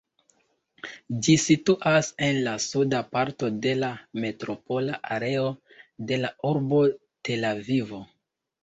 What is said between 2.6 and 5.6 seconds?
suda parto de la metropola areo